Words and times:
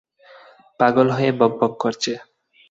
পাগল 0.79 1.07
হয়ে 1.17 1.31
বকবক 1.39 1.73
করছে। 1.83 2.11